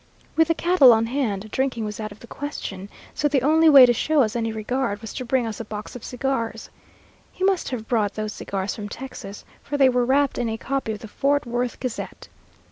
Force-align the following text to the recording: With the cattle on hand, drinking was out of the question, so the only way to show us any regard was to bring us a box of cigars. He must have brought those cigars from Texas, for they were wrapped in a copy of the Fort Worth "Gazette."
With 0.35 0.47
the 0.47 0.55
cattle 0.55 0.93
on 0.93 1.05
hand, 1.05 1.51
drinking 1.51 1.85
was 1.85 1.99
out 1.99 2.11
of 2.11 2.21
the 2.21 2.25
question, 2.25 2.89
so 3.13 3.27
the 3.27 3.43
only 3.43 3.69
way 3.69 3.85
to 3.85 3.93
show 3.93 4.23
us 4.23 4.35
any 4.35 4.51
regard 4.51 4.99
was 4.99 5.13
to 5.13 5.25
bring 5.25 5.45
us 5.45 5.59
a 5.59 5.63
box 5.63 5.95
of 5.95 6.03
cigars. 6.03 6.71
He 7.31 7.43
must 7.43 7.69
have 7.69 7.87
brought 7.87 8.15
those 8.15 8.33
cigars 8.33 8.73
from 8.73 8.89
Texas, 8.89 9.45
for 9.61 9.77
they 9.77 9.89
were 9.89 10.03
wrapped 10.03 10.39
in 10.39 10.49
a 10.49 10.57
copy 10.57 10.91
of 10.91 10.97
the 11.01 11.07
Fort 11.07 11.45
Worth 11.45 11.79
"Gazette." 11.79 12.29